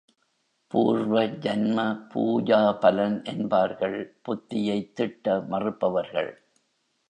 [0.67, 6.31] பூர்வ ஜன்ம பூஜாபலன் என்பார்கள் புத்தியைத் திட்ட மறுப்பவர்கள்.